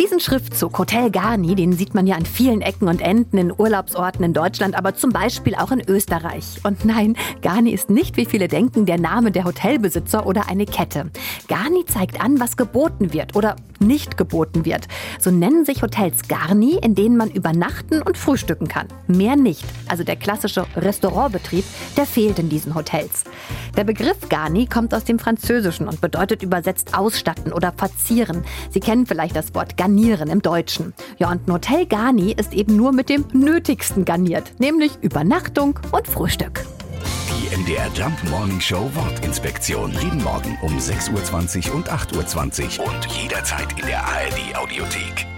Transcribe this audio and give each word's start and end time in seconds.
Diesen 0.00 0.20
Schriftzug 0.20 0.78
Hotel 0.78 1.10
Garni, 1.10 1.54
den 1.54 1.74
sieht 1.74 1.94
man 1.94 2.06
ja 2.06 2.16
an 2.16 2.24
vielen 2.24 2.62
Ecken 2.62 2.88
und 2.88 3.02
Enden 3.02 3.36
in 3.36 3.52
Urlaubsorten 3.52 4.24
in 4.24 4.32
Deutschland, 4.32 4.74
aber 4.74 4.94
zum 4.94 5.10
Beispiel 5.10 5.54
auch 5.54 5.70
in 5.70 5.82
Österreich. 5.86 6.60
Und 6.62 6.86
nein, 6.86 7.14
Garni 7.42 7.72
ist 7.72 7.90
nicht, 7.90 8.16
wie 8.16 8.24
viele 8.24 8.48
denken, 8.48 8.86
der 8.86 8.98
Name 8.98 9.30
der 9.32 9.44
Hotelbesitzer 9.44 10.26
oder 10.26 10.48
eine 10.48 10.64
Kette. 10.64 11.10
Garni 11.46 11.84
zeigt 11.84 12.22
an, 12.22 12.40
was 12.40 12.56
geboten 12.56 13.12
wird 13.12 13.36
oder 13.36 13.56
nicht 13.80 14.16
geboten 14.16 14.64
wird. 14.64 14.88
So 15.18 15.30
nennen 15.30 15.64
sich 15.64 15.82
Hotels 15.82 16.26
Garni, 16.28 16.78
in 16.82 16.94
denen 16.94 17.16
man 17.16 17.30
übernachten 17.30 18.00
und 18.00 18.16
frühstücken 18.16 18.68
kann. 18.68 18.86
Mehr 19.08 19.36
nicht. 19.36 19.64
Also 19.88 20.04
der 20.04 20.16
klassische 20.16 20.64
Restaurantbetrieb, 20.76 21.64
der 21.96 22.06
fehlt 22.06 22.38
in 22.38 22.48
diesen 22.48 22.74
Hotels. 22.74 23.24
Der 23.76 23.84
Begriff 23.84 24.28
Garni 24.28 24.66
kommt 24.66 24.94
aus 24.94 25.04
dem 25.04 25.18
Französischen 25.18 25.88
und 25.88 26.00
bedeutet 26.00 26.42
übersetzt 26.42 26.96
ausstatten 26.96 27.52
oder 27.52 27.72
verzieren. 27.72 28.44
Sie 28.70 28.80
kennen 28.80 29.06
vielleicht 29.06 29.36
das 29.36 29.54
Wort 29.54 29.76
garnieren 29.92 30.30
im 30.30 30.40
Deutschen. 30.40 30.94
Ja, 31.18 31.30
und 31.30 31.46
ein 31.46 31.52
Hotel 31.52 31.84
Garni 31.86 32.32
ist 32.32 32.54
eben 32.54 32.76
nur 32.76 32.92
mit 32.92 33.10
dem 33.10 33.26
Nötigsten 33.32 34.06
garniert, 34.06 34.54
nämlich 34.58 34.92
Übernachtung 35.02 35.78
und 35.90 36.08
Frühstück. 36.08 36.64
Die 37.28 37.54
MDR 37.54 37.88
Jump 37.94 38.16
Morning 38.30 38.60
Show 38.60 38.90
Wortinspektion. 38.94 39.92
Jeden 40.02 40.22
Morgen 40.24 40.56
um 40.62 40.78
6.20 40.78 41.68
Uhr 41.68 41.74
und 41.74 41.90
8.20 41.90 42.80
Uhr 42.80 42.86
und 42.86 43.06
jederzeit 43.06 43.78
in 43.78 43.86
der 43.86 44.02
ARD 44.02 44.56
Audiothek. 44.56 45.31